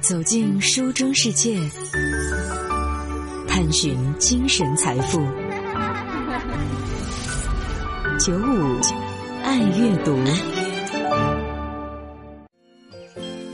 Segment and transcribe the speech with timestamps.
[0.00, 1.58] 走进书中世界，
[3.46, 5.20] 探寻精神财富。
[8.18, 8.80] 九五
[9.44, 10.18] 爱阅读，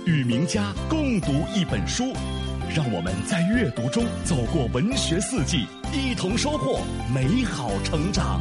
[0.05, 2.13] 与名家共读一本书，
[2.75, 6.81] 让我们在阅读中走过文学四季，一同收获
[7.13, 8.41] 美好成长。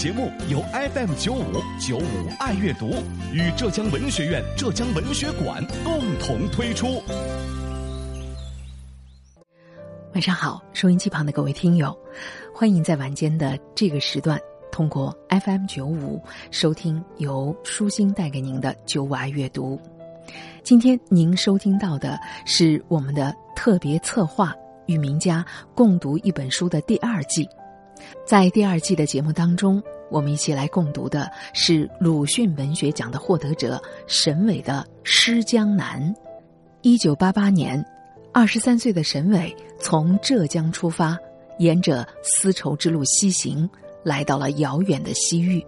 [0.00, 0.62] 节目由
[0.94, 1.44] FM 九五
[1.78, 2.88] 九五爱阅读
[3.34, 7.02] 与浙江文学院浙江文学馆共同推出。
[10.14, 11.94] 晚上好，收音机旁的各位听友，
[12.54, 14.40] 欢迎在晚间的这个时段
[14.72, 16.18] 通过 FM 九五
[16.50, 19.78] 收听由舒心带给您的九五爱阅读。
[20.62, 24.54] 今天您收听到的是我们的特别策划
[24.86, 27.46] 与名家共读一本书的第二季。
[28.26, 36.02] 在第二季的节目当中，我们一起来共读的是鲁迅文学奖的获得者沈伟的《诗江南》。
[36.82, 37.82] 一九八八年，
[38.32, 41.16] 二十三岁的沈伟从浙江出发，
[41.58, 43.68] 沿着丝绸之路西行，
[44.02, 45.64] 来到了遥远的西域。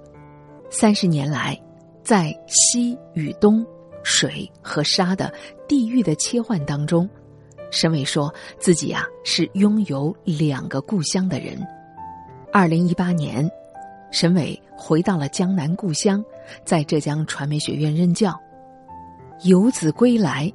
[0.70, 1.58] 三十年来，
[2.02, 3.64] 在西与东、
[4.02, 5.33] 水和沙的
[5.69, 7.08] 地域的切换当中，
[7.70, 11.56] 沈伟说自己啊是拥有两个故乡的人。
[12.50, 13.48] 二零一八年，
[14.12, 16.22] 沈伟回到了江南故乡，
[16.64, 18.38] 在浙江传媒学院任教。
[19.44, 20.52] 游子归来，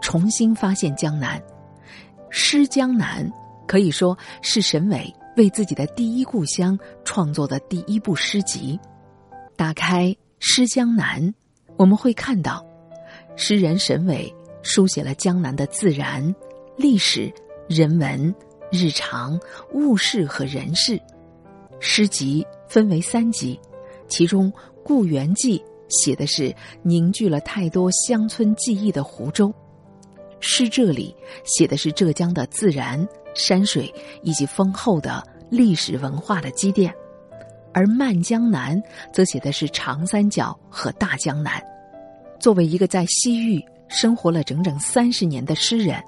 [0.00, 1.38] 重新发现江南，
[2.30, 3.28] 《诗江南》
[3.66, 8.78] 可以说是沈伟为自己的第一故乡创作的第一部诗集。
[9.56, 10.06] 打开
[10.38, 11.20] 《诗江南》，
[11.76, 12.64] 我们会看到，
[13.34, 16.32] 诗人沈伟书写了江南的自然、
[16.76, 17.30] 历史、
[17.68, 18.32] 人文、
[18.70, 19.38] 日常、
[19.74, 20.98] 物事和人事。
[21.80, 23.58] 诗集分为三集，
[24.06, 24.48] 其中
[24.84, 26.54] 《故园记》写的是
[26.84, 29.48] 凝聚了太多乡村记忆的湖州，
[30.38, 31.12] 《诗这里》
[31.44, 33.04] 写的是浙江的自然、
[33.34, 36.94] 山水以及丰厚的历史文化的积淀，
[37.74, 38.80] 而《漫江南》
[39.12, 41.60] 则写的是长三角和大江南。
[42.38, 46.00] 作为一个在西域生活了整整三十年的诗人，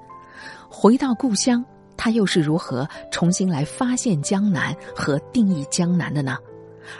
[0.69, 1.61] 回到故乡。
[1.95, 6.37] 他又是如何重新来发现江南和定义江南的呢？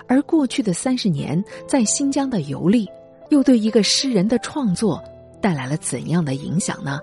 [0.07, 2.89] 而过去的三十年在新疆的游历，
[3.29, 5.03] 又对一个诗人的创作
[5.41, 6.99] 带来了怎样的影响呢？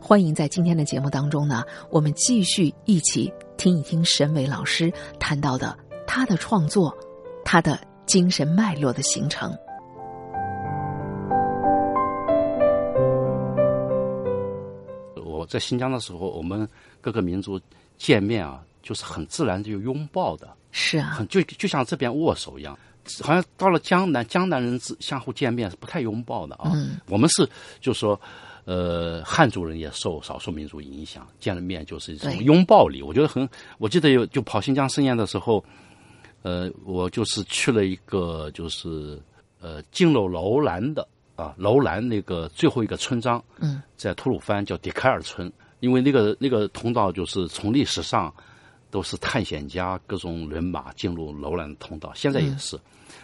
[0.00, 5.76] 欢迎在今天的节目当中呢，我们继续一起听一听沈伟老师谈到的
[6.06, 6.96] 他的创作，
[7.44, 9.56] 他的精神脉络的形成。
[15.24, 16.68] 我在新疆的时候，我们。
[17.02, 17.58] 各个民族
[17.96, 22.78] 见面啊，就是很自然就拥抱的，是啊，很就就像这边握手一样。
[23.22, 26.70] 好像到了江南，江南人之相互见面是不太拥抱的啊。
[26.74, 27.48] 嗯我们是
[27.80, 28.20] 就说，
[28.66, 33.02] 呃，汉族人也受少数民族影响，见了面就是一种拥抱礼。
[33.02, 33.48] 我觉得很，
[33.78, 35.64] 我记得有就跑新疆盛宴的时候，
[36.42, 39.20] 呃，我就是去了一个就是
[39.60, 45.50] 呃进了楼兰的啊楼兰那个最后一个村庄，嗯，在吐鲁番叫迪凯尔村。
[45.80, 48.32] 因为那个那个通道就是从历史上
[48.90, 52.78] 都是探险家各种人马进入楼兰通道，现在也是。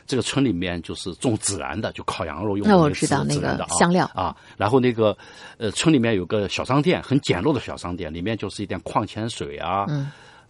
[0.07, 4.09] 这个村里面就是种孜然的，就烤羊肉用的孜然的香料。
[4.15, 4.37] 啊。
[4.57, 5.17] 然后那个
[5.59, 9.87] 呃村里面有个小商店，很简陋的小商店，里面就是一点矿泉水啊，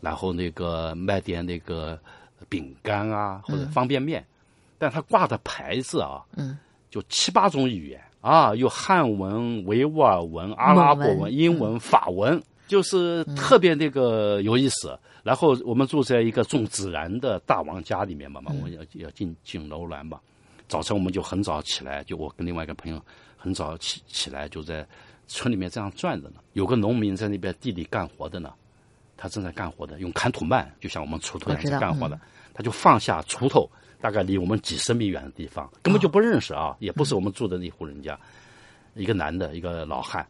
[0.01, 1.99] 然后那个卖点那个
[2.49, 4.25] 饼干啊或者方便面，
[4.79, 6.59] 但他挂的牌子啊，嗯。
[6.91, 8.01] 就七八种语言。
[8.23, 14.99] 啊，有汉文、维吾尔文、阿拉伯文、英文、法文，就是特别那个有意思。
[15.23, 20.21] 然后我们住在一个种孜然的大王家里面嘛嘛，我们要要进进楼兰嘛。
[20.69, 23.03] 早晨我们就很早起来，就我跟另外一个朋友
[23.37, 24.87] 很早起起来，就在
[25.27, 26.37] 村里面这样转着呢。
[26.53, 28.53] 有个农民在那边地里干活的呢，
[29.17, 32.19] 他正在干活的，用砍土慢，就像我们锄头一样在干活的，
[32.55, 33.69] 他就放下锄头。
[33.99, 38.17] 大概离我们几十米远的地方，根本就不认识啊，也不是我们住的那户人家。
[38.95, 40.25] 一个男的，一个老汉，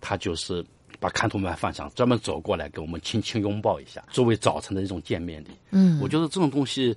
[0.00, 0.62] 他就是
[0.98, 5.48] 把看图板放下，专门走过来给我们轻轻拥抱一下，作为早晨的一种见面礼。
[5.70, 6.96] 嗯，我觉得这种东西，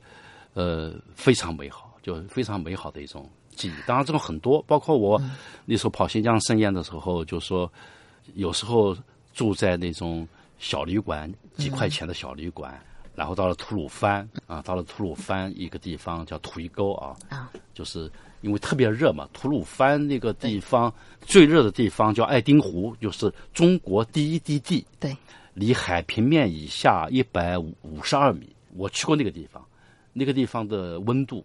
[0.53, 3.73] 呃，非常美好，就非常美好的一种记忆。
[3.85, 5.21] 当然，这种很多，包括我
[5.65, 7.71] 那时候跑新疆盛宴的时候，就说
[8.35, 8.95] 有时候
[9.33, 12.79] 住在那种小旅馆，几块钱的小旅馆。
[13.15, 18.09] 然后到了吐鲁番啊，到了吐鲁番一个地方叫吐一沟啊，啊，就是
[18.41, 19.27] 因为特别热嘛。
[19.33, 25.15] 吐鲁番那个地方最热的地方叫爱丁湖，就是中国第一低地，对，
[25.53, 28.55] 离海平面以下一百五十二米。
[28.75, 29.65] 我去过那个地方，
[30.13, 31.43] 那个地方的温度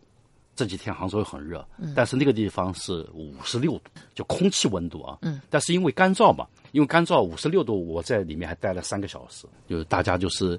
[0.55, 5.19] 这几天杭州也很热，但是那个地方是五十六度，就空气温度啊。
[5.23, 5.40] 嗯。
[5.49, 9.47] 但是因为干燥嘛，因为干燥五十六度，我在里面还待了三个小时。
[9.67, 10.56] 就是大家就是，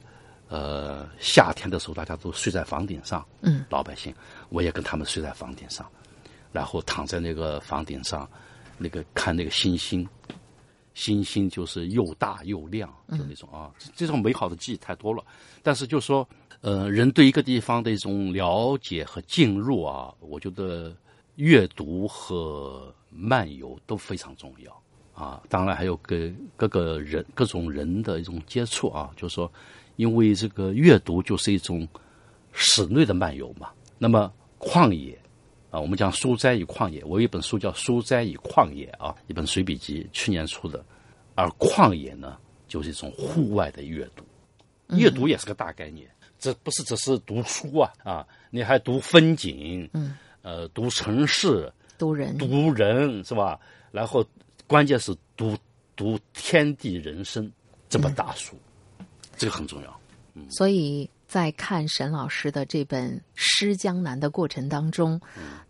[0.49, 3.23] 呃，夏天的时候大家都睡在房顶上。
[3.41, 3.63] 嗯。
[3.69, 4.13] 老百姓，
[4.49, 5.88] 我也跟他们睡在房顶上，
[6.55, 8.27] 然后躺在那个房顶上，
[8.79, 10.07] 那个看那个星星，
[10.95, 15.23] 星星就是又大又亮，就那种啊，这种美好的记忆太多了。
[15.61, 16.27] 但是就说。
[16.61, 20.95] 呃，人对一个地方的一种了解和进入啊，我觉得
[21.35, 24.81] 阅读和漫游都非常重要
[25.13, 25.43] 啊。
[25.47, 29.51] 当然还有跟各个人、各种人的一种接触啊，就是说，
[29.97, 31.87] 因为这个阅读就是一种
[32.51, 33.69] 室内的漫游嘛。
[33.99, 35.15] 那么旷野
[35.75, 40.81] 啊，我们讲书斋与旷野，我有一本书叫《书斋与旷野》啊，一本随笔集，去年出的。
[41.36, 44.24] 而旷野呢，就是一种户外的阅读，
[44.95, 46.10] 阅读也是个大概念。
[46.39, 48.25] 这不是只是读书啊啊！
[48.51, 53.60] 你还读风景，嗯，呃，读城市，读人，读人是吧？
[53.92, 54.25] 然后
[54.68, 55.57] 关键是读
[55.98, 57.51] 读天地人生
[57.89, 58.56] 这本大书，
[59.36, 60.00] 这个很重要。
[60.36, 65.19] 嗯，所以在看沈老师的这本《诗江南》的过程当中，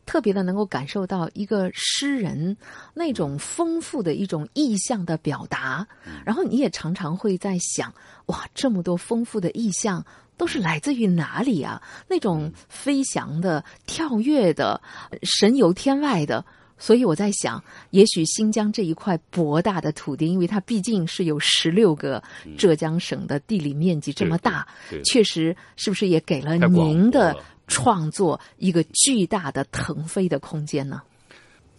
[0.06, 2.56] 特别的能够感受到一个诗人
[2.94, 5.88] 那种丰富的一种意象的表达。
[6.26, 7.94] 然后你也常常会在想，
[8.28, 10.06] 哇，这么多丰富的意象。
[10.38, 11.82] 都是来自于哪里啊？
[12.10, 14.82] 那种飞翔的、跳跃的、
[15.24, 16.44] 神游天外的。
[16.78, 22.22] 所以我在想，也许新疆这一块博大的土地，因为它毕竟是有十六个
[22.58, 24.68] 浙江省的地理面积这么大，
[25.06, 27.36] 确实是不是也给了您的
[27.68, 31.02] 创作一个巨大的腾飞的空间呢？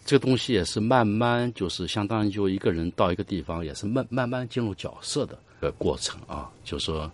[0.05, 7.11] 这个东西也是慢慢，就是相当于就一个人到一个地方，也是慢慢慢进入角色的个过程啊，就是说。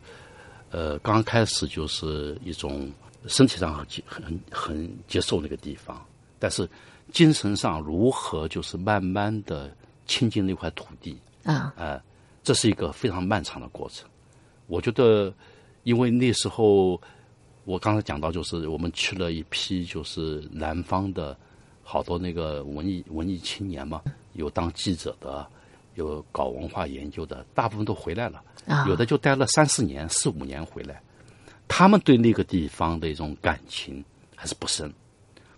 [0.76, 2.92] 呃，刚开始就是一种
[3.28, 6.04] 身体上很很很接受那个地方，
[6.40, 6.68] 但是
[7.12, 11.74] 精神上如何就是慢慢的亲近那块土地啊？
[11.78, 12.02] 呃，
[12.44, 14.08] 这是一个非常漫长的过程。
[14.68, 15.34] 我觉得，
[15.84, 17.00] 因为那时候
[17.66, 21.38] 我刚才讲到，就是我们去了一批就是南方的
[21.84, 24.02] 好多那个文艺文艺青年嘛，
[24.34, 25.48] 有当记者的。
[25.96, 28.44] 有搞文化研究的，大部分都回来了，
[28.88, 31.00] 有的就待了三四年、四五年回来。
[31.68, 34.04] 他们对那个地方的一种感情
[34.36, 34.92] 还是不深，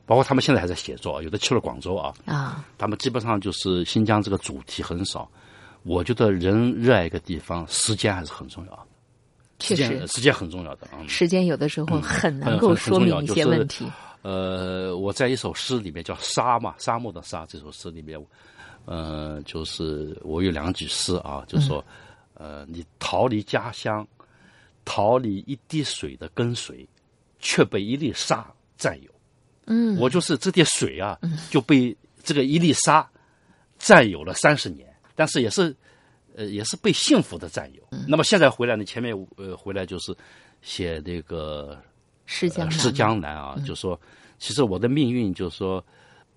[0.06, 2.14] 包括他们现在还在写作，有的去了广州啊。
[2.26, 5.30] 啊，他们基本上就是新疆这个主题很少。
[5.84, 8.88] 我觉得人热爱一个地方，时间还是很重要。
[9.60, 11.00] 确实，时间很重要的啊。
[11.08, 13.86] 时间有的时候很能够说明一些问题。
[14.22, 18.20] 呃，我在一首诗里面叫《沙》嘛，沙漠的沙，这首诗里面。
[18.86, 21.84] 呃，就是我有两句诗啊，就说，
[22.36, 24.08] 呃，你逃离家乡，
[24.84, 26.88] 逃离一滴水的跟随，
[27.40, 28.46] 却被一粒沙
[28.78, 29.10] 占有。
[29.66, 31.20] 嗯，我就是这点水啊，
[31.50, 33.08] 就被这个一粒沙
[33.78, 35.76] 占有了三十年，但是也是，
[36.36, 37.82] 呃，也是被幸福的占有。
[38.08, 40.16] 那么现在回来呢，前面呃回来就是
[40.62, 41.76] 写那个
[42.26, 44.00] 《是江诗江南》啊，就说，
[44.40, 45.84] 其实我的命运就是说。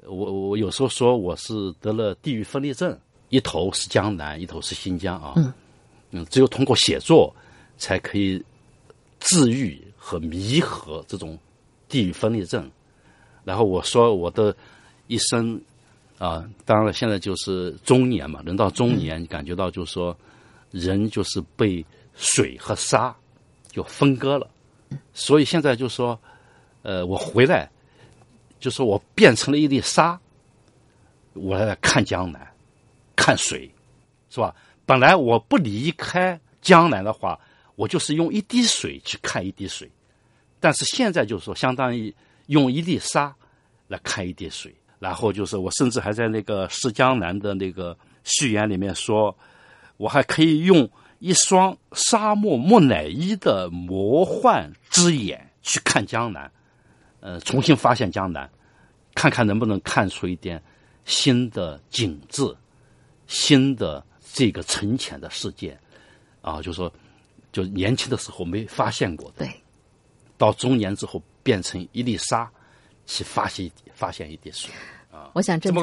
[0.06, 2.96] 我我有时候说我是得了地域分裂症，
[3.30, 5.32] 一头是江南，一头是新疆啊。
[5.36, 5.52] 嗯，
[6.12, 7.34] 嗯，只有通过写作，
[7.78, 8.42] 才可以
[9.18, 11.36] 治愈和弥合这种
[11.88, 12.70] 地域分裂症。
[13.48, 14.54] 然后我说我的
[15.06, 15.58] 一生
[16.18, 20.14] 啊，当然了，现在就是中年嘛，人到中年，感觉到就是说，
[20.70, 21.82] 人就是被
[22.14, 23.16] 水和沙
[23.70, 24.46] 就分割了。
[25.14, 26.20] 所以现在就说，
[26.82, 27.70] 呃，我回来。
[28.60, 30.20] 就说我变成了一粒沙，
[31.32, 32.46] 我来看江南，
[33.16, 33.72] 看水，
[34.28, 34.54] 是吧？
[34.84, 37.38] 本来我不离开江南的话，
[37.76, 39.88] 我就是用一滴水去看一滴水，
[40.60, 42.12] 但是现在就是说，相当于
[42.46, 43.32] 用一粒沙
[43.88, 44.72] 来看一滴水。
[45.00, 49.36] 然后就是我甚至还在那个《诗江南》的那个序言里面说，
[49.96, 56.50] 我还可以用一双沙漠木乃伊的魔幻之眼去看江南。
[57.20, 58.48] 呃，重新发现江南，
[59.14, 60.62] 看看能不能看出一点
[61.04, 62.42] 新的景致，
[63.26, 65.76] 新的这个沉潜的世界，
[66.40, 66.92] 啊，就说，
[67.50, 69.62] 就年轻的时候没发现过的，对，
[70.36, 72.48] 到中年之后变成一粒沙，
[73.08, 74.70] 去发现发现一点水。
[75.32, 75.80] 我想正在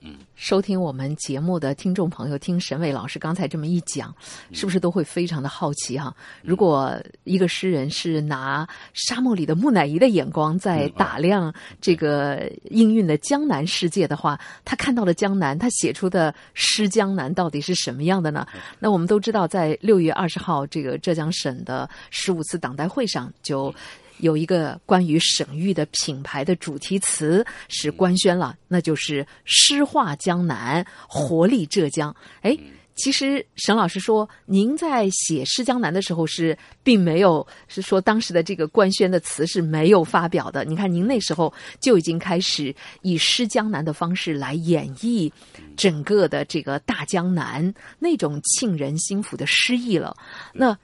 [0.00, 4.14] 嗯，收听我们节目的听众朋友，听沈伟老师刚才这么一讲，
[4.52, 6.14] 是不是都会非常的好奇哈？
[6.42, 18.46] 如果一个诗人是拿沙漠里的木乃伊的眼光在打量这个氤氲的江南世界的话，他看到了江南，他写出的诗江南到底是什么样的呢？
[18.78, 23.74] 那我们都知道，在六月二十号这个浙江省的十五次党代会上就。
[24.18, 32.14] 有一个关于省域的品牌的主题词是官宣了，那就是“诗画江南，活力浙江”。
[32.42, 32.56] 哎。
[32.98, 40.64] 其实沈老师说，您在写《诗江南》的时候是并没有是说当时的这个官宣的词是没有发表的。
[40.64, 45.30] 你看，您那时候就已经开始以《诗江南》的方式来演绎
[45.76, 50.16] 整个的这个大江南那种沁人心腑的诗意了。
[50.54, 50.74] 那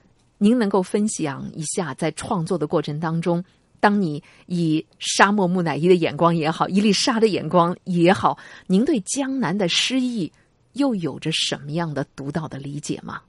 [0.42, 3.44] 您能够分享一下，在创作的过程当中，
[3.78, 10.32] 当你以沙漠木乃伊的眼光也好，伊丽莎的眼光也好，您对江南的诗意。
[10.72, 13.20] 又有着什么样的独到的理解吗？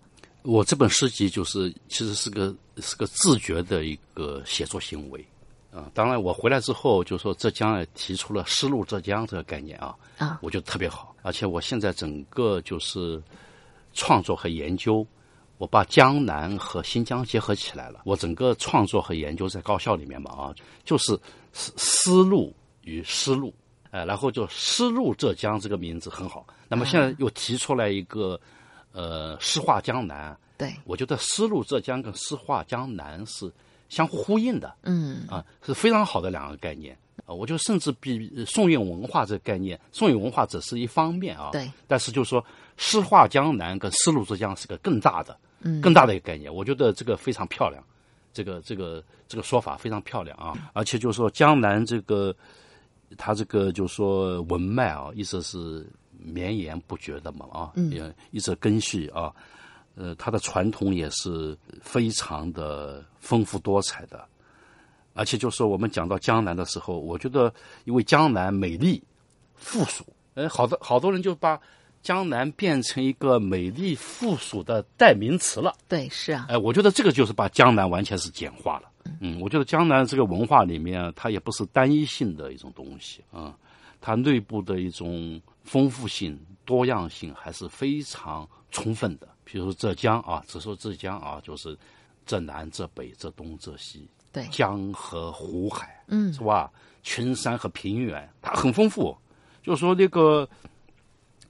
[0.43, 5.27] 我这本诗集就是其实是个是个自觉的一个写作行为
[5.73, 5.91] 啊。
[5.93, 11.13] 当然，我回来之后就说浙江也提出了“丝路浙江”这个概念啊啊，我觉得特别好。
[11.21, 13.21] 而且我现在整个就是
[13.93, 15.05] 创作和研究，
[15.63, 18.01] 我把江南和新疆结合起来了。
[18.03, 20.53] 我整个创作和研究在高校里面嘛啊，
[20.83, 21.17] 就是
[21.53, 23.53] 思思路与思路。
[23.89, 26.45] 呃，然后就“丝路浙江”这个名字很好。
[26.67, 28.37] 那么现在又提出来一个，
[28.91, 30.37] 呃，“诗画江南”。
[30.57, 33.49] 对，我觉得“丝路浙江”跟“诗画江南”是
[33.87, 34.75] 相互呼应的。
[34.81, 36.97] 嗯，啊，是非常好的两个概念。
[37.25, 41.51] 啊，我觉得甚至比宋韵文化这个概念，宋韵文化只是一方面啊。
[41.53, 41.71] 对。
[41.87, 42.43] 但是就是说
[42.75, 46.53] ，“诗画江南”跟“丝路浙江”是个更大的、嗯，更大的一个概念。
[46.53, 47.83] 我觉得这个非常漂亮，
[48.31, 50.53] 这个、这个、这个说法非常漂亮啊！
[50.73, 52.35] 而且就是说，江南这个。
[53.15, 59.31] 它这个就是说文脉啊，一直是绵延不绝的嘛啊，也一直根系啊，
[59.93, 64.27] 呃，它的传统也是非常的丰富多彩的，
[65.13, 67.53] 而且就是说我们讲到江南的时候，我觉得
[67.85, 68.99] 因为江南美丽
[69.53, 70.03] 富庶，
[70.33, 71.61] 呃，好多好多人就把
[72.03, 75.73] 江南变成一个美丽富庶的代名词了。
[75.87, 78.89] 对，是啊，哎，我觉得这个就是把江南完全是简化了。
[79.21, 83.57] 嗯，我觉得江南这个文化里面，它也不是单一性的一种东西啊，
[83.99, 89.27] 它内部的一种丰富性、多样性还是非常充分的。
[89.45, 91.77] 比如说浙江啊，只说浙江啊，就是
[92.25, 96.71] 浙南、浙北、浙东、浙西，对，江河湖海，嗯，是吧？
[97.01, 99.15] 群山和平原，它很丰富。
[99.61, 100.47] 就是说那个，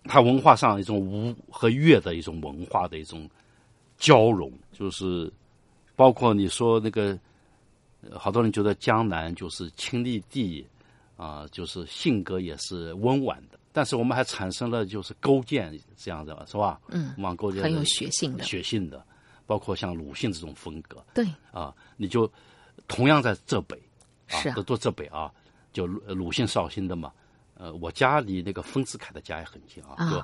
[0.05, 3.29] 它文化上一种吴和越的一种文化的一种
[3.97, 5.31] 交融，就是
[5.95, 7.17] 包括你说那个。
[8.11, 10.67] 好多人觉得江南就是清丽地，
[11.15, 13.57] 啊，就是性格也是温婉的。
[13.71, 16.81] 但是我们还产生了就是勾践这样的，是吧？
[16.89, 19.01] 嗯，往勾践很有血性的，血性的，
[19.45, 21.01] 包括像鲁迅这种风格。
[21.13, 22.29] 对啊，你就
[22.89, 23.81] 同样在浙北，
[24.27, 25.31] 是都都浙北啊，
[25.71, 27.09] 就鲁迅绍兴的嘛。
[27.63, 30.09] 呃，我家离那个丰子恺的家也很近啊。
[30.11, 30.23] 就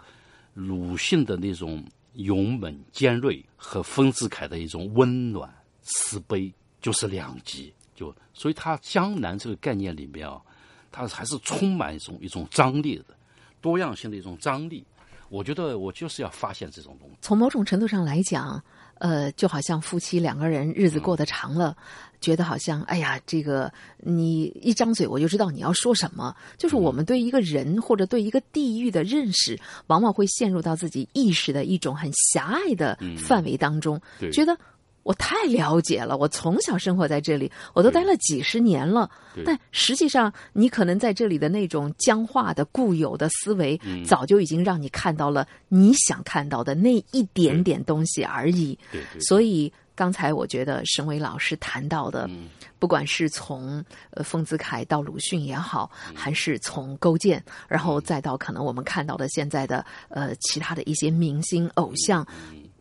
[0.53, 5.49] 鲁迅的那种勇猛尖锐和丰子恺的一种温暖
[5.81, 6.53] 慈悲。
[6.81, 10.41] 就是两极，就所以他江南这个概念里面啊，
[10.89, 13.03] 它还是充满一种一种张力的，
[13.59, 14.85] 多样性的一种张力。
[15.27, 17.17] 我觉得我就是要发现这种东西。
[17.19, 18.63] 从某种程度上来讲，
[18.99, 21.75] 呃，就好像夫妻两个人日子过得长了，
[22.21, 26.35] 觉得好像哎呀，这个你一张嘴我就知道你要说什么。
[26.57, 33.99] 就是我们对一个人或者对一个地域的认识，往往会陷入到自己意识的一种很狭隘的范围当中，
[34.31, 34.55] 觉得。
[35.03, 39.09] 我太了解了，我从小生活在这里，我都待了几十年了。
[39.45, 48.77] 但实际上，你可能在这里的那种僵化的固有的思维，早就已经让你看到了你想看到的那一点点东西而已。
[49.19, 52.29] 所以刚才我觉得沈伟老师谈到的，
[52.77, 62.25] 不管是从呃丰子恺到鲁迅也好，还是从勾践，然后再到可能我们看到的现在的呃其他的一些明星偶像。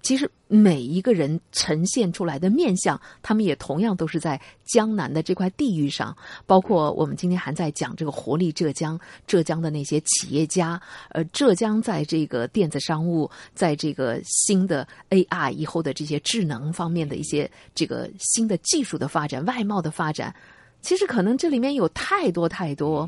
[0.08, 6.16] 其实每一个人呈现出来的面相，他们也同样都是在江南的这块地域上。
[6.46, 20.34] 包括我们今天还在讲这个活力浙江，浙江的那些企业家，呃，浙江在这个电子商务，在这个新的 AI 以后的这些智能方面的一些这个新的技术的发展、外贸的发展，
[20.80, 23.06] 其实可能这里面有太多太多，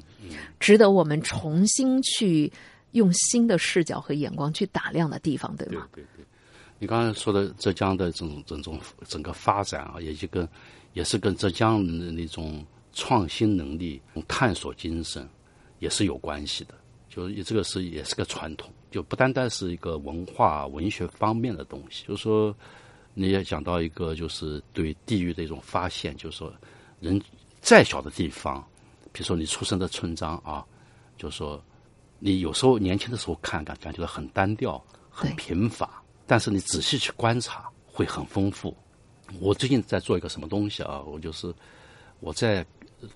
[0.58, 2.52] 值得我们重新去
[2.90, 5.88] 用新的视角和眼光去打量的地方，对吗？
[5.94, 6.26] 对对对。
[6.80, 10.48] 你刚才说的浙江的这种这种整个发展啊，也就跟
[10.94, 15.28] 也是跟浙江人的那种创新能力、探索精神
[15.78, 16.74] 也是有关系的。
[17.10, 22.06] 就是这个是也是个传统，就不单单是一个文化文学方面的东西。
[22.08, 22.56] 就是说，
[23.12, 26.50] 你也讲到一个就是对地域的一种发现，就是说，
[26.98, 27.20] 人
[27.60, 28.64] 再小的地方，
[29.12, 30.64] 比如说你出生的村庄啊，
[31.18, 31.62] 就是说，
[32.20, 35.99] 你有时候年轻的时候看感感觉到很单调、很贫乏。
[36.30, 38.72] 但是你仔细去观察，会很丰富。
[39.40, 41.00] 我最近在做一个什么东西啊？
[41.00, 41.52] 我就是
[42.20, 42.64] 我在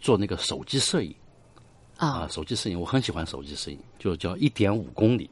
[0.01, 1.15] 做那个手机摄影
[1.97, 5.31] 啊啊，手机摄影，我很喜欢手机摄影，就叫一点五公里。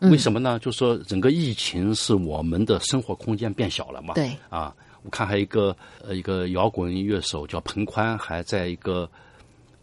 [0.00, 0.58] 为什么呢？
[0.58, 4.12] 就说整个疫情是我们的生活空间变小了嘛。
[4.12, 5.74] 对啊，我看还有一个
[6.04, 9.10] 呃一个摇滚乐手叫彭宽，还在一个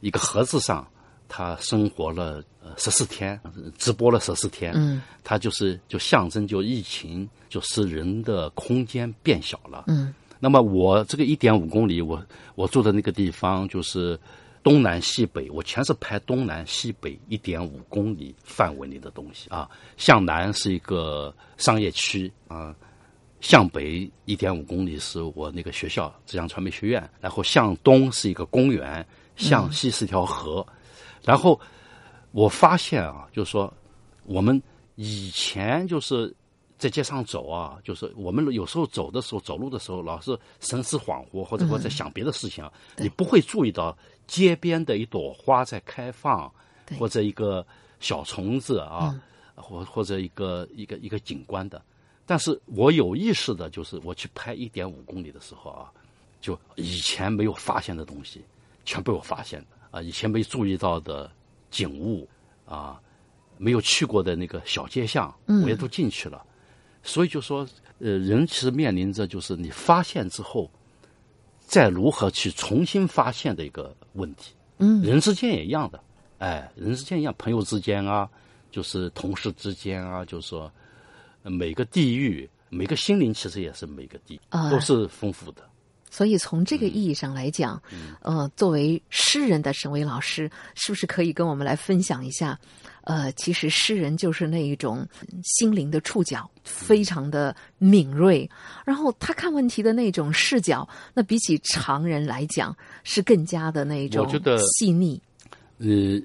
[0.02, 0.88] 一个盒子上，
[1.30, 3.40] 他生活了呃十四天，
[3.78, 4.74] 直播了十四天。
[4.76, 9.86] 嗯，他就是就象征就疫情，就使人的空间变小了。
[9.88, 12.22] 嗯，那么我这个一点五公里，我
[12.56, 14.20] 我住的那个地方就是
[14.64, 19.70] 东南西北，我全是拍东南西北一点五公里范围内的东西啊。
[19.96, 22.76] 向南是一个商业区啊，
[23.40, 29.06] 向北一点五公里是我那个学校浙江传媒学院，然后向东是一个公园，
[29.38, 30.66] 向西是一条河，
[31.24, 31.60] 然后
[32.32, 33.72] 我发现啊，就是说
[34.26, 34.62] 我们
[34.96, 36.34] 以前就是
[36.78, 43.98] 在街上走啊，就是我们有时候走的时候，走路的时候，老是神思恍惚，或者说在想别的事情啊，你不会注意到
[44.28, 46.50] 街边的一朵花在开放，
[46.98, 47.66] 或者一个
[48.00, 49.14] 小虫子啊，
[49.56, 51.82] 或或者一个一个一个景观的。
[52.26, 55.92] 但是我有意识的，就是我去拍一点五公里的时候啊，
[56.40, 58.46] 就以前没有发现的东西，
[58.86, 61.32] 全被我发现的啊，以前没注意到的
[61.72, 62.28] 景物
[62.66, 63.00] 啊，
[63.58, 66.46] 没有去过的那个小街巷，我也都进去了。
[67.02, 67.68] 所以就说，
[68.00, 70.70] 呃，人其实面临着就是你发现之后，
[71.60, 74.54] 再如何去重新发现的一个问题。
[74.80, 76.04] 嗯，人之间也一样的，
[76.40, 78.30] 哎，人之间一样，朋友之间啊，
[78.72, 80.72] 就是同事之间啊，就是说，
[81.44, 85.69] 呃每个地域、每个心灵其实也是每个地啊都是丰富的。
[86.10, 87.82] 所以从这个嗯意义上来讲，
[88.22, 92.60] 呃，作为诗人的沈巍老师，是不是可以跟我们来分享一下？
[93.04, 95.08] 呃，其实诗人就是那一种
[95.44, 98.48] 心灵的触角非常的敏锐，
[98.86, 105.20] 然后他看问题的那种视角，那比起常人来讲是更加的那种我觉得细腻。
[105.80, 106.22] 呃，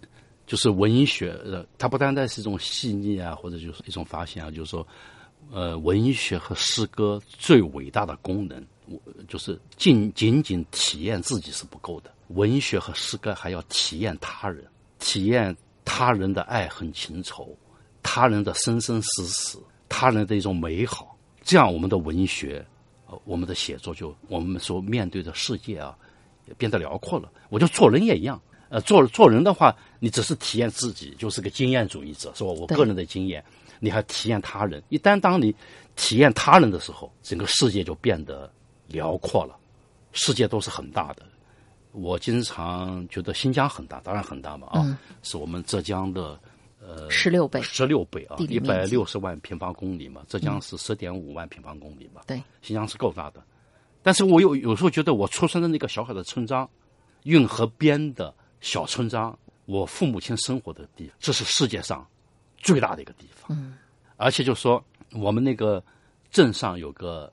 [0.46, 4.86] 就是文学，呃，它不单单是一种细腻啊，或者就是一种发现啊，就是说，
[5.50, 8.64] 呃，文学和诗歌最伟大的功能，我
[9.29, 14.64] 就是仅仅仅体验自己是不够的，文学和诗歌还要体验他人，
[14.99, 17.57] 体验他人的爱恨情仇，
[18.03, 22.64] 他人的生生死死，他人的一种美好，这样我们的文学，
[23.07, 25.97] 呃，我们的写作就我们所面对的世界啊，
[26.47, 27.31] 也变得辽阔了。
[27.49, 32.51] 我觉得做人也一样，呃，做做人的话，你只是体验自己，就是个经验主义者，是吧？
[32.51, 33.44] 我个人的经验，
[33.81, 34.83] 你还体验他人。
[34.88, 35.55] 一旦当你
[35.97, 38.51] 体验他人的时候，整个世界就变得
[38.87, 39.57] 辽阔了，
[40.12, 41.23] 世界都是很大的。
[41.92, 46.38] 我经常觉得新疆很大，当然很大嘛啊，嗯是我们浙江的
[46.81, 53.40] 呃十六倍，十六倍啊，一百六十万平方公里嘛，浙江是十点五万平方公里嘛，对，新疆是够大的。
[54.03, 56.68] 但是我有有时候觉得，我出生的那个小小的村庄，
[57.23, 62.07] 运河边的小村庄，我父母亲生活的地方，这是世界上
[62.59, 63.57] 最大的一个地方。
[63.57, 63.79] 嗯，
[64.16, 65.83] 而且就说我们那个
[66.31, 67.33] 镇上有个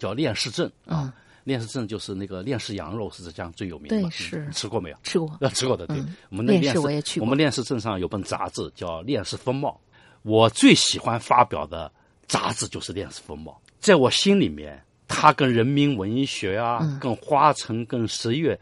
[0.00, 4.96] 叫练市镇啊，练市镇就是那个练市羊肉是浙江最有名的嘛，对是吃过没有？
[5.04, 5.30] 吃过。
[5.40, 5.96] 那吃过的，对。
[5.98, 9.80] 嗯我们那练练市市我也去过我们练市镇上有本杂志叫《练市风貌》，
[10.22, 11.92] 我最喜欢发表的
[12.26, 13.60] 杂志就是《练市风貌》。
[13.78, 18.58] 在我心里面，它跟人民文学啊，嗯跟花城、跟十月，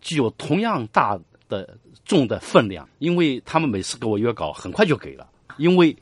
[0.00, 2.88] 具有同样大的重的分量。
[2.98, 5.96] 因为他们每次给我约稿，很快就给了，因为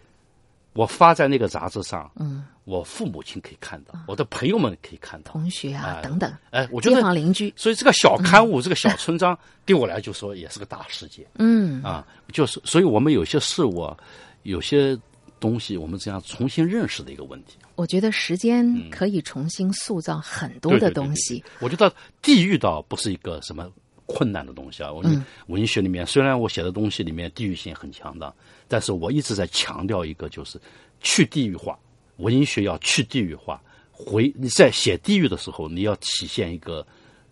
[0.74, 12.04] 我发在那个杂志上，嗯，我父母亲可以看到，我的朋友们可以看到，同学啊哎等等，哎，我觉街得坊邻居，所以这个小刊物， 这个小村庄，对我来就说也是个大世界嗯，啊。
[12.32, 13.96] 就是，所以我们有些事物啊，
[14.42, 14.98] 有些
[15.38, 17.56] 东西，我们这样重新认识的一个问题。
[17.76, 21.38] 我觉得时间可以重新塑造很多的东西。
[21.38, 23.70] 对我觉得地域倒不是一个什么
[24.06, 24.92] 困难的东西啊。
[24.92, 28.34] 我嗯文学里面虽然我写的东西里面地域性很强的，
[28.66, 30.60] 但是我一直在强调一个，就是
[31.00, 31.78] 去地域化。
[32.16, 36.86] 文学要去地域化，回你在写地域的时候，你要体现一个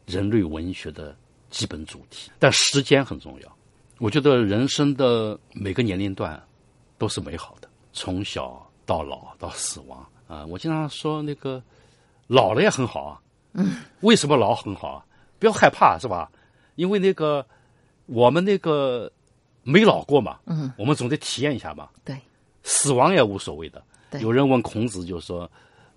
[0.07, 1.17] 人类文学的
[1.51, 3.57] 基本主题，但时间很重要。
[3.99, 6.43] 我觉得人生的每个年龄段
[6.99, 10.45] 都是美好的，从小到老到死亡啊。
[10.47, 11.63] 我经常说那个
[12.27, 13.21] 老了也很好啊。
[13.53, 15.07] 嗯，为什么老很好啊？
[15.39, 16.31] 不要害怕，是吧？
[16.75, 17.47] 因为那个
[18.07, 19.11] 我们那个
[19.63, 21.89] 没老过嘛，嗯，我们总得体验一下嘛。
[22.05, 22.19] 对，
[22.65, 23.81] 死亡也无所谓的。
[24.19, 24.23] 对。
[24.23, 25.51] 有人问孔子，就说：“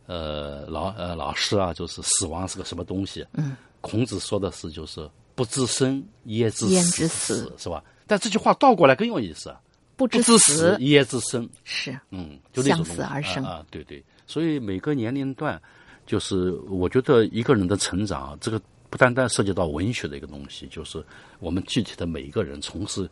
[0.08, 7.54] 呃，老呃老师啊，就是死亡是个什么东西？”嗯，孔子说的是就是不知生焉知焉死知死。
[7.58, 7.84] 是吧？
[8.06, 9.60] 但这句话倒过来更有意思啊，
[9.96, 10.38] 不知死。
[10.40, 11.48] 死焉知生？
[11.64, 11.98] 是。
[12.10, 13.44] 嗯，就那种向死而生。
[13.44, 14.04] 啊啊，对对。
[14.26, 15.62] 所以每个年龄段，
[16.06, 21.04] 就是我觉得一个人的成长，这个不单单涉及到文学的一个东西，就是
[21.40, 23.10] 我们具体的每一个人从事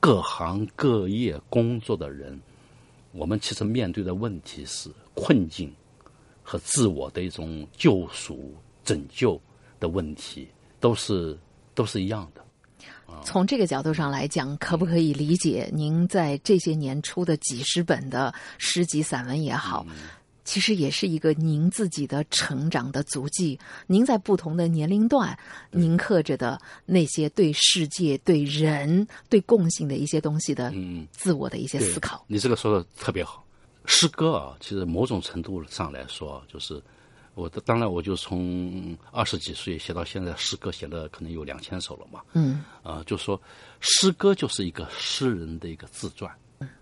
[0.00, 2.38] 各行各业工作的人，
[3.18, 5.74] 我们其实面对的问题是困境
[6.42, 8.54] 和自我的一种救赎、
[8.84, 9.40] 拯救
[9.80, 11.36] 的问题，都是
[11.74, 12.44] 都是一样的。
[13.24, 19.84] 从这个角度上来讲，可不可以理解您在这些年出的几十本的诗集、散文也好？
[20.48, 23.60] 其实也是一个您自己的成长的足迹。
[23.86, 25.38] 您在不同的年龄段，
[25.70, 32.24] 您刻着的那些对世界、对人、对共性的一些东西的，嗯，自我的一些思考。
[32.28, 33.44] 你这个说的特别好。
[33.84, 36.82] 诗歌啊，其实某种程度上来说，就是
[37.34, 37.60] 我的。
[37.60, 42.22] 当然，我就从二十几岁写到现在，诗歌写了可能有两千首了嘛。
[42.32, 43.38] 嗯，啊，就说
[43.80, 46.34] 诗歌就是一个诗人的一个自传，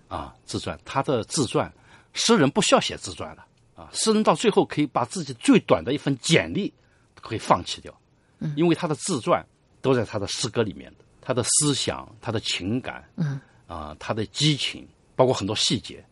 [0.07, 0.79] 啊，自传。
[0.85, 1.69] 他的自传，
[2.13, 3.45] 诗人不需要写自传了。
[3.77, 6.73] 啊，诗人到最后可以把自己最短的一份简历
[7.21, 7.95] 可以放弃掉，
[8.39, 9.45] 嗯，因为他的自传
[9.83, 16.03] 都在他的诗歌里面的，他的思想、他的情感，嗯，啊，他的激情，包括很多细节，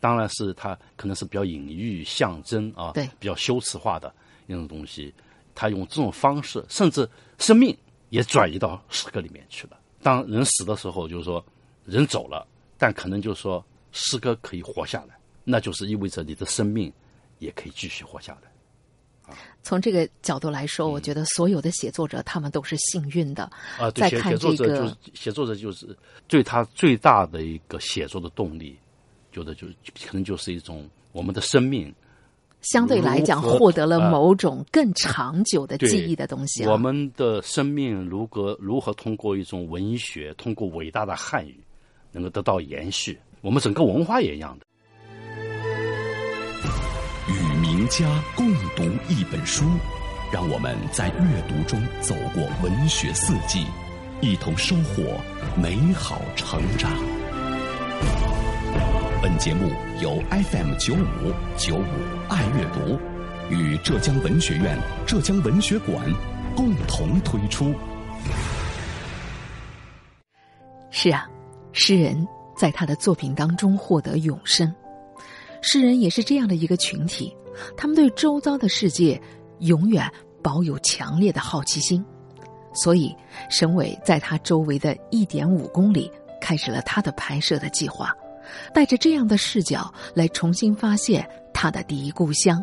[0.00, 4.10] 当然是他可能是比较隐喻、象征啊，对，比较修辞化的
[4.46, 5.12] 那种东西，
[5.54, 7.06] 他用这种方式，甚至
[7.36, 7.76] 生命
[8.08, 9.78] 也转移到诗歌里面去了。
[10.02, 11.44] 当人死的时候，就是说
[11.84, 12.46] 人走了，
[12.78, 16.90] 但可能就是说诗歌可以活下来，那就是意味着你的生命。
[17.40, 19.34] 也可以继续活下来。
[19.62, 23.44] 从这个角度来说，我觉得所有的写作者他们都是幸运的。
[23.78, 28.76] 啊，写写作者就是写作者就是对他最大的一个写作的动力，
[29.30, 29.68] 觉得就
[30.04, 31.94] 可能就是一种我们的生命
[32.62, 36.64] 相对来讲获得了某种更长久的记忆的东西。
[36.66, 41.60] 我们的生命如何如何通过一种文学，通过伟大的汉语，
[42.10, 43.16] 能够得到延续？
[43.42, 44.66] 我们整个文化也一样的。
[47.90, 49.64] 家共读一本书，
[50.32, 53.66] 让我们在阅读中走过文学四季，
[54.20, 55.20] 一同收获
[55.60, 56.88] 美好成长。
[59.20, 62.96] 本节目由 FM 九五九五爱阅读
[63.50, 65.96] 与浙江文学院浙江文学馆
[66.54, 67.74] 共同推出。
[70.92, 71.28] 是啊，
[71.72, 72.24] 诗人
[72.56, 74.72] 在他的作品当中获得永生，
[75.60, 77.36] 诗人也是这样的一个群体。
[77.76, 79.20] 他们对周遭的世界
[79.60, 80.10] 永远
[80.42, 82.04] 保有强烈的好奇心，
[82.72, 83.14] 所以
[83.48, 88.14] 沈伟在他周围的一点五公里开始了他的拍摄的计划，
[88.72, 92.62] 带着这样的视角来重新发现他的第一故乡。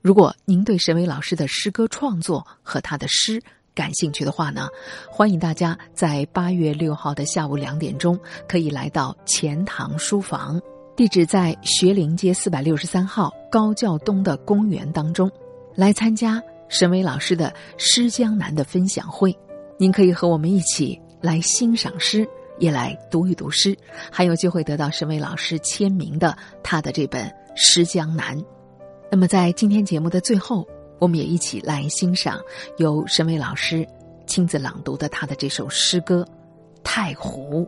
[0.00, 3.42] 如果您对沈伟老师的诗歌创作和他的诗
[3.74, 4.68] 感兴趣的话呢，
[5.10, 10.60] 欢迎大家在八月六号的下午两点钟可以来到钱塘书房。
[10.96, 15.28] 地址在学林街四百六十三号高教东的公园当中，
[15.74, 19.36] 来参加沈伟老师的《诗江南》的分享会。
[19.76, 22.24] 您可以和我们一起来欣赏诗，
[22.60, 23.76] 也来读一读诗，
[24.08, 27.26] 还有机会得到沈伟老师签名的他的这本
[27.56, 28.38] 《诗江南》。
[29.10, 30.64] 那么，在今天节目的最后，
[31.00, 32.40] 我们也一起来欣赏
[32.76, 33.84] 由沈伟老师
[34.28, 36.24] 亲自朗读的他的这首诗歌
[36.84, 37.66] 《太湖》。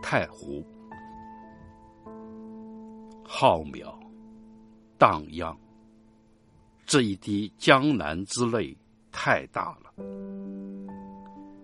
[0.00, 0.64] 太湖。
[3.34, 3.90] 浩渺，
[4.98, 5.58] 荡漾。
[6.84, 8.76] 这一滴江南之泪
[9.10, 9.90] 太大了，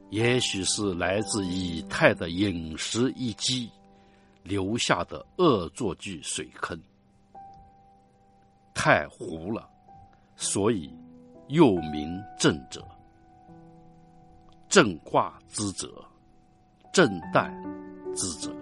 [0.09, 3.71] 也许是来自以太的饮食一击
[4.43, 6.81] 留下的恶作剧水坑，
[8.73, 9.69] 太糊了，
[10.37, 10.91] 所以
[11.49, 12.83] 又名正者。
[14.71, 16.03] 正卦之者，
[16.95, 17.53] 正旦
[18.15, 18.57] 之者。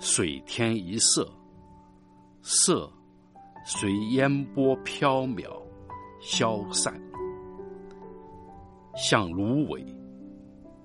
[0.00, 1.30] 水天一色，
[2.40, 2.90] 色
[3.66, 5.44] 随烟波飘渺
[6.22, 6.98] 消散，
[8.96, 9.84] 像芦苇。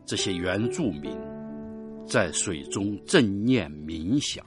[0.06, 1.18] 这些原住民
[2.06, 4.46] 在水中正念冥想，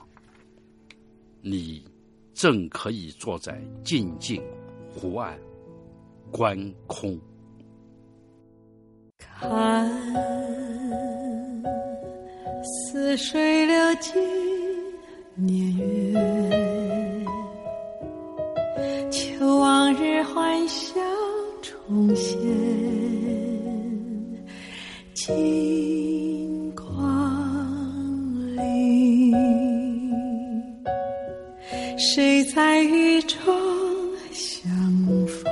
[1.40, 1.82] 你
[2.34, 4.40] 正可以坐在静静
[4.94, 5.36] 湖岸
[6.30, 7.18] 观空，
[9.18, 9.90] 看
[12.62, 14.47] 似水流尽。
[15.40, 16.14] 年月，
[19.08, 21.00] 求往日欢笑
[21.62, 22.36] 重现。
[25.14, 26.84] 金光
[28.56, 29.32] 里，
[31.96, 33.38] 谁在雨中
[34.32, 34.68] 相
[35.26, 35.46] 逢？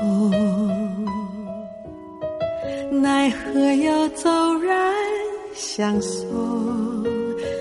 [2.90, 4.92] 奈何又骤然
[5.54, 6.26] 相送？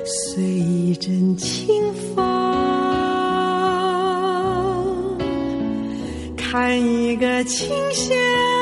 [0.07, 1.84] 随一阵清
[6.55, 8.54] 弹一个琴弦。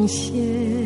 [0.00, 0.79] 重现，